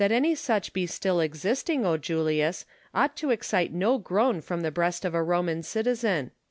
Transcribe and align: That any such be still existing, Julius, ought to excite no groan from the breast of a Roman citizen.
That 0.01 0.11
any 0.11 0.33
such 0.33 0.73
be 0.73 0.87
still 0.87 1.19
existing, 1.19 1.83
Julius, 2.01 2.65
ought 2.91 3.15
to 3.17 3.29
excite 3.29 3.71
no 3.71 3.99
groan 3.99 4.41
from 4.41 4.61
the 4.61 4.71
breast 4.71 5.05
of 5.05 5.13
a 5.13 5.21
Roman 5.21 5.61
citizen. 5.61 6.31